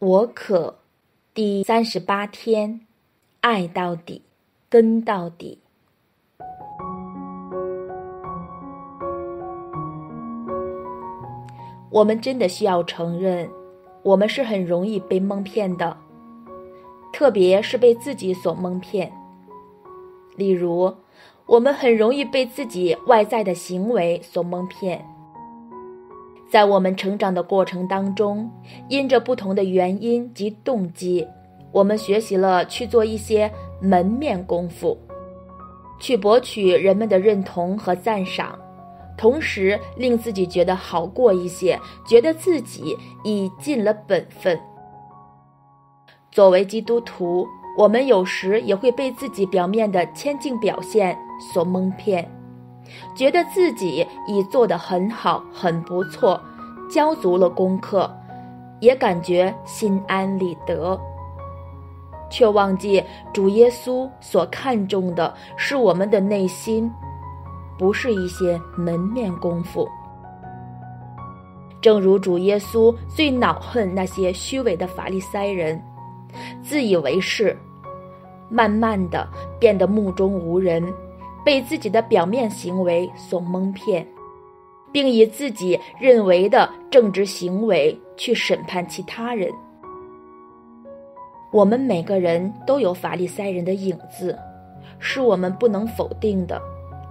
[0.00, 0.76] 我可
[1.34, 2.82] 第三十八天，
[3.40, 4.22] 爱到底，
[4.68, 5.58] 跟到底。
[11.90, 13.50] 我们真的需要承认，
[14.04, 15.96] 我们是很容易被蒙骗的，
[17.12, 19.12] 特别是被自己所蒙骗。
[20.36, 20.94] 例如，
[21.46, 25.04] 我们很容易被自己外在的行为所蒙骗。
[26.50, 28.50] 在我们成长的过程当中，
[28.88, 31.26] 因着不同的原因及动机，
[31.72, 33.50] 我们学习了去做一些
[33.80, 34.96] 门面功夫，
[36.00, 38.58] 去博取人们的认同和赞赏，
[39.16, 44.58] 同时令自己觉得好过一些，觉得自己已尽了本分。
[46.30, 47.46] 作为基督徒，
[47.76, 51.14] 我们有时也会被自己表面的谦敬表现
[51.52, 52.26] 所蒙骗。
[53.14, 56.40] 觉得自己已做得很好，很不错，
[56.90, 58.10] 交足了功课，
[58.80, 60.98] 也感觉心安理得，
[62.30, 63.02] 却忘记
[63.32, 66.90] 主耶稣所看重的是我们的内心，
[67.78, 69.88] 不是一些门面功夫。
[71.80, 75.80] 正如主耶稣最恼恨那些虚伪的法利赛人，
[76.60, 77.56] 自以为是，
[78.48, 79.28] 慢慢的
[79.60, 80.82] 变得目中无人。
[81.48, 84.06] 被自己的表面行为所蒙骗，
[84.92, 89.50] 并以自己认为的正直行为去审判其他人。
[91.50, 94.38] 我们每个人都有法利赛人的影子，
[94.98, 96.60] 是我们不能否定的，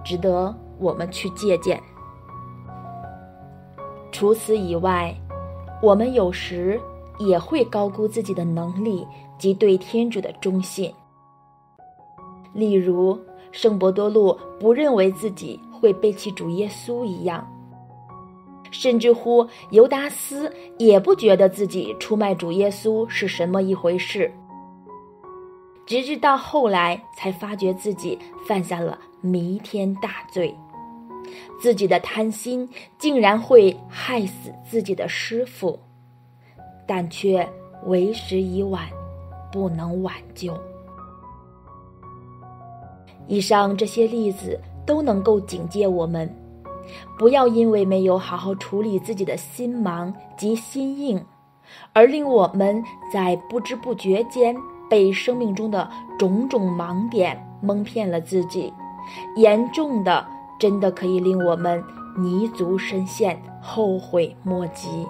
[0.04, 1.82] 值得我们去借鉴。
[4.12, 5.12] 除此以外，
[5.82, 6.80] 我们有时
[7.18, 9.04] 也会高估自己的能力
[9.36, 10.94] 及对天主的忠信，
[12.52, 13.18] 例如。
[13.50, 17.46] 圣伯多禄不认为自己会背弃主耶稣一样，
[18.70, 24.30] 甚至乎尤达斯也不觉得自己出卖主耶稣是什么一回事。
[25.86, 30.54] 直至到后来才发觉自己犯下了弥天大罪，
[31.58, 35.78] 自己的贪心竟然会害死自己的师傅，
[36.86, 37.48] 但却
[37.86, 38.86] 为时已晚，
[39.50, 40.54] 不能挽救。
[43.28, 46.28] 以上这些例子都能够警戒我们，
[47.18, 51.22] 不要因为没有好好处理自己的心盲及心硬，
[51.92, 54.56] 而令我们在不知不觉间
[54.88, 58.72] 被生命中的种种盲点蒙骗了自己，
[59.36, 60.26] 严重的
[60.58, 61.84] 真的可以令我们
[62.16, 65.06] 泥足深陷，后悔莫及。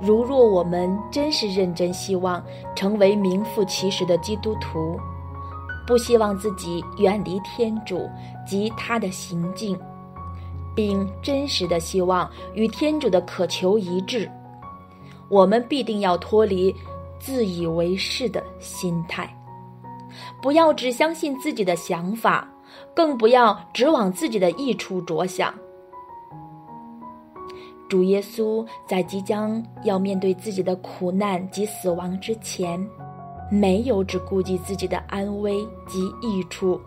[0.00, 2.42] 如若我们真是认真希望
[2.74, 4.98] 成为名副其实的基督徒，
[5.86, 8.08] 不希望自己远离天主
[8.46, 9.78] 及他的行径，
[10.74, 14.30] 并真实的希望与天主的渴求一致，
[15.28, 16.74] 我们必定要脱离
[17.18, 19.28] 自以为是的心态，
[20.40, 22.48] 不要只相信自己的想法，
[22.94, 25.52] 更不要只往自己的益处着想。
[27.88, 32.88] 主耶稣在即将要面对自己的苦难及死亡之前。
[33.52, 36.80] 没有只顾及自己的安危及益处，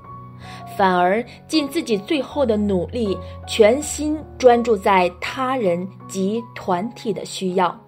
[0.75, 3.15] 反而尽自己最后的努力，
[3.47, 7.79] 全心专注在他人及团体的需要。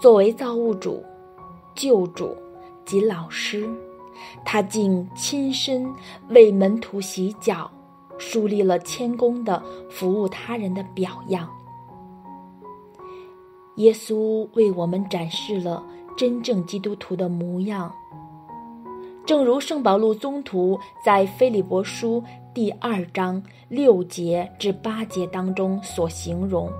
[0.00, 1.00] 作为造物主、
[1.72, 2.36] 救主
[2.84, 3.70] 及老师，
[4.44, 5.88] 他竟亲身
[6.30, 7.70] 为门徒洗脚，
[8.18, 11.48] 树立了谦恭的服务他人的表样。
[13.76, 15.80] 耶稣为我们展示了。
[16.16, 17.92] 真正基督徒的模样，
[19.26, 26.72] 正如圣保禄宗徒在菲利伯书第二章六节至八节当中所形容：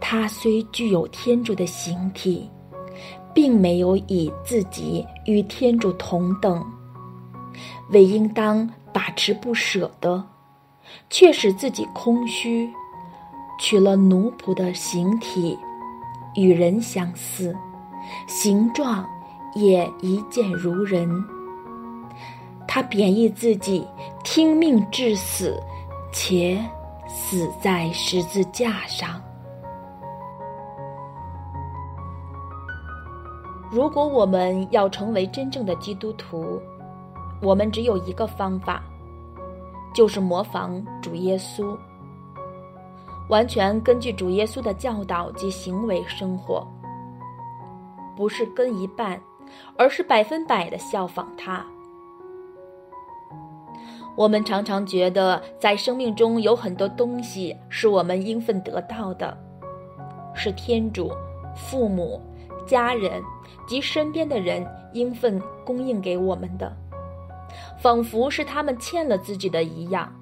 [0.00, 2.50] 他虽具有天主的形体，
[3.32, 6.60] 并没有以自己与天主同等，
[7.90, 10.20] 为应当把持不舍的，
[11.08, 12.68] 却使自己空虚，
[13.60, 15.56] 取了奴仆的形体。
[16.34, 17.56] 与人相似，
[18.26, 19.06] 形状
[19.54, 21.08] 也一见如人。
[22.66, 23.86] 他贬义自己，
[24.24, 25.62] 听命至死，
[26.12, 26.58] 且
[27.06, 29.20] 死在十字架上。
[33.70, 36.60] 如果我们要成为真正的基督徒，
[37.42, 38.82] 我们只有一个方法，
[39.92, 41.76] 就是模仿主耶稣。
[43.28, 46.66] 完全根据主耶稣的教导及行为生活，
[48.14, 49.20] 不是跟一半，
[49.76, 51.64] 而是百分百的效仿他。
[54.16, 59.36] 我们常常觉得，在生命中有很多东西是我们应分得到的，
[60.34, 61.10] 是天主、
[61.56, 62.20] 父母、
[62.66, 63.20] 家人
[63.66, 66.72] 及身边的人应分供应给我们的，
[67.80, 70.12] 仿佛是他们欠了自己的一样。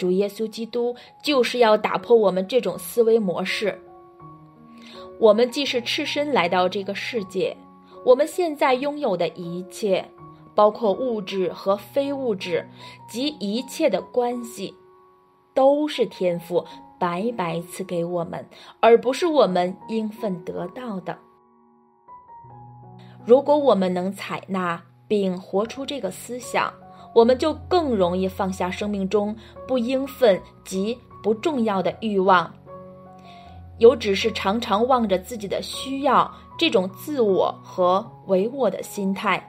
[0.00, 3.78] 主耶稣基督就是要打破我们这种思维模式。
[5.18, 7.54] 我们既是赤身来到这个世界，
[8.06, 10.02] 我们现在拥有的一切。
[10.52, 12.68] 包括物质和非物质
[13.08, 14.74] 及一切的关系，
[15.54, 16.62] 都是天赋
[16.98, 18.44] 白白赐给我们，
[18.80, 21.16] 而不是我们应分得到的。
[23.24, 26.70] 如果我们能采纳并活出这个思想，
[27.14, 29.34] 我们就更容易放下生命中
[29.66, 32.52] 不应分及不重要的欲望，
[33.78, 39.44] 有只是常常望着自己的需要这种自我和唯我的心态。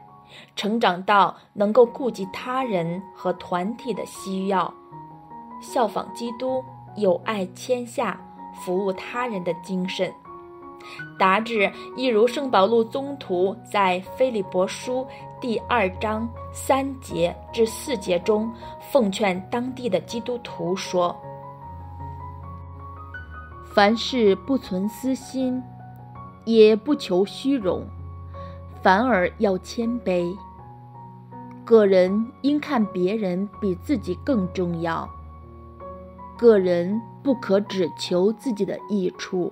[0.56, 4.74] 成长到能够顾及他人和团体的需要，
[5.62, 6.64] 效仿基督
[6.96, 8.20] 有爱天下、
[8.54, 10.10] 服务他人的精神，
[11.20, 15.06] 达至一如圣保禄宗徒在菲利伯书
[15.42, 21.20] 第二章三节至四节中奉劝当地的基督徒说
[23.74, 25.60] ：“凡事不存私心，
[26.46, 27.84] 也不求虚荣。”
[28.84, 30.32] 反而要谦卑。
[31.66, 35.10] 个人应看别人比自己更重要。
[36.38, 39.52] 个人不可只求自己的益处，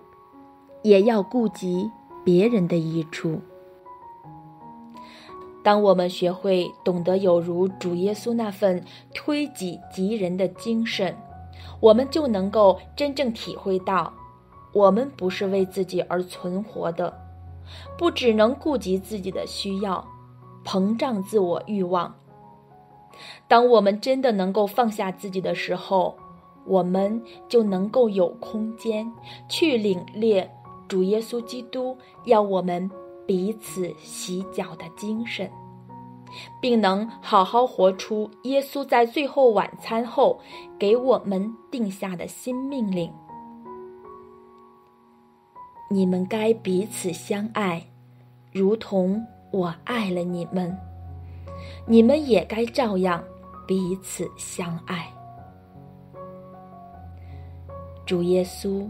[0.83, 1.89] 也要顾及
[2.23, 3.41] 别人的益处。
[5.69, 8.83] 当我们学会懂得有如主耶稣那份
[9.13, 11.15] 推己及人的精神，
[11.79, 14.11] 我们就能够真正体会到，
[14.73, 17.15] 我们不是为自己而存活的。
[17.99, 20.03] 不只能顾及自己的需要，
[20.65, 22.15] 膨胀自我欲望。
[23.47, 26.15] 当我们真的能够放下自己的时候，
[26.65, 29.07] 我们就能够有空间
[29.47, 30.49] 去领略
[30.87, 31.95] 主耶稣基督
[32.25, 32.89] 要我们
[33.29, 35.47] 彼此洗脚的精神，
[36.59, 40.39] 并能好好活出耶稣在最后晚餐后
[40.79, 43.13] 给我们定下的新命令。
[45.91, 47.85] 你们该彼此相爱，
[48.51, 50.75] 如同我爱了你们。
[51.85, 53.23] 你们也该照样
[53.67, 55.13] 彼此相爱。
[58.07, 58.89] 主耶稣，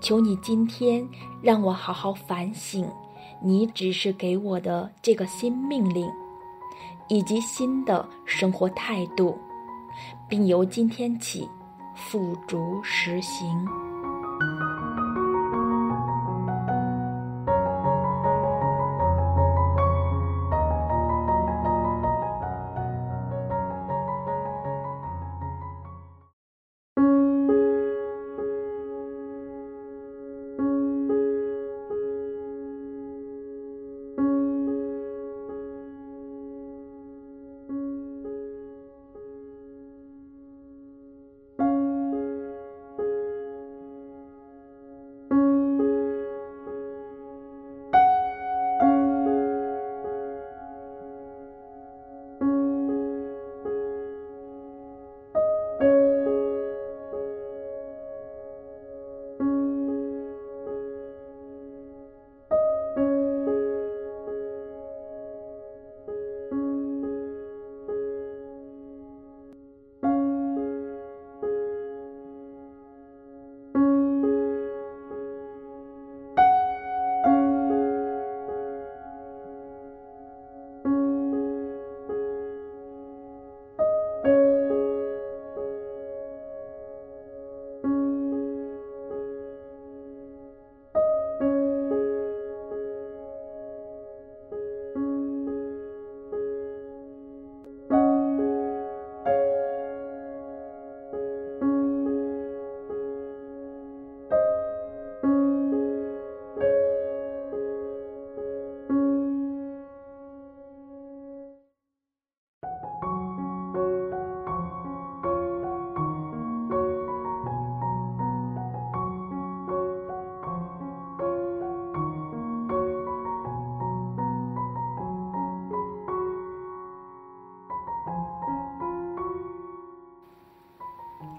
[0.00, 1.08] 求你今天
[1.42, 2.88] 让我好好反省
[3.46, 6.10] 你只是给我的这个新命令，
[7.08, 9.38] 以及新的生活态度，
[10.26, 11.46] 并由今天起
[11.94, 13.46] 付诸实行。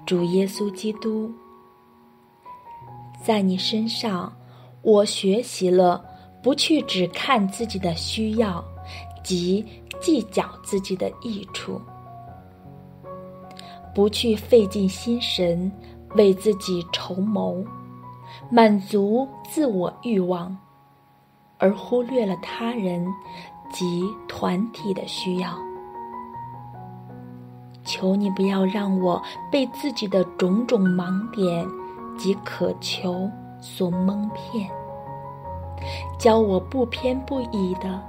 [0.05, 1.31] 主耶稣基督，
[3.23, 4.31] 在你身上，
[4.83, 6.05] 我学习了
[6.43, 8.63] 不去只看自己的需要
[9.23, 9.65] 及
[9.99, 11.81] 计较自己的益处，
[13.95, 15.71] 不去费尽心神
[16.13, 17.65] 为自己筹谋，
[18.51, 20.55] 满足自我欲望，
[21.57, 23.03] 而忽略了他人
[23.73, 25.57] 及团体的需要。
[27.95, 31.65] 求你不要让我被自己的种种盲点
[32.17, 33.29] 及渴求
[33.61, 34.69] 所蒙骗，
[36.19, 38.01] 教我不偏不倚的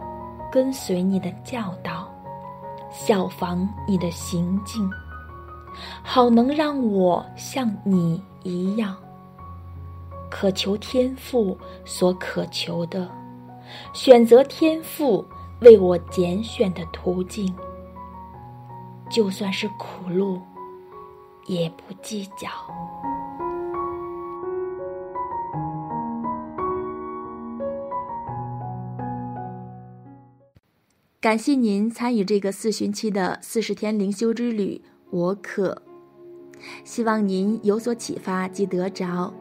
[0.50, 2.08] 跟随你的教导，
[2.90, 4.90] 效仿你的行径，
[6.02, 8.96] 好能让我像你一样，
[10.28, 13.08] 渴求天赋所渴求的，
[13.92, 15.24] 选择天赋
[15.60, 17.54] 为我拣选的途径。
[19.16, 20.38] 就算是苦路，
[21.46, 22.50] 也不计较。
[31.18, 35.80] 感谢您参与这个四旬期的四十天灵修之旅，我可
[36.84, 39.32] 希望您有所启发及得着。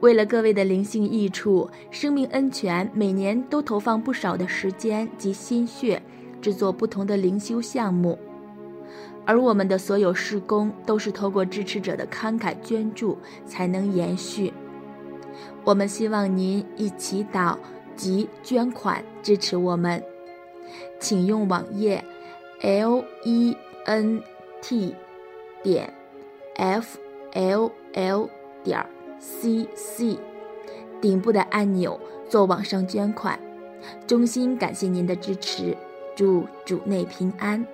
[0.00, 6.02] 为了各位的灵性益处，生命恩泉每年都投放不少的时间及心血，
[6.42, 8.18] 制作不同的灵修项目。
[9.26, 14.52] 而我们的所有施工都是透过支持者的慷慨捐助才能延续。
[15.64, 17.58] 我们希望您一起祷
[17.96, 20.02] 及捐款支持我们，
[21.00, 22.02] 请用网页
[22.60, 24.22] l e n
[24.62, 24.94] t
[25.62, 25.92] 点
[26.54, 26.98] f
[27.32, 28.30] l l
[28.62, 28.86] 点
[29.18, 30.16] c c
[31.00, 33.38] 顶部的按钮做网上捐款。
[34.06, 35.76] 衷心感谢您的支持，
[36.14, 37.66] 祝主内平安。